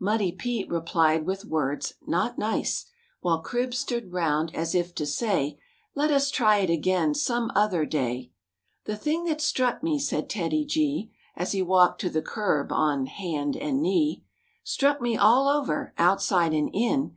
[0.00, 2.72] Muddy Pete replied with words not 'j
[3.20, 7.52] While Cribs stood round as if to say \\*' Let us try it again some
[7.54, 7.90] other "—\\"
[8.86, 12.20] The thing that struck me," said \\ TEDDY G, \ As he walked to the
[12.20, 14.24] curb on hand and knee.
[14.64, 17.16] "Struck me all over, outside and in.